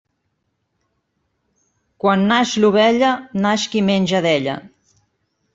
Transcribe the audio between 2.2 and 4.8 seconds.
naix l'ovella, naix qui menja d'ella.